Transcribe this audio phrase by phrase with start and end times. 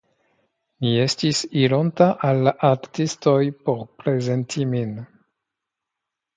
[0.85, 3.37] Mi estis ironta al la artistoj
[3.69, 4.99] por prezenti min.